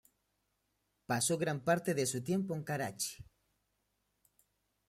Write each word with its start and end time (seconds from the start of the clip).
Pasó 1.05 1.37
gran 1.37 1.63
parte 1.63 1.93
de 1.93 2.07
su 2.07 2.23
tiempo 2.23 2.55
en 2.55 2.63
Karachi. 2.63 3.23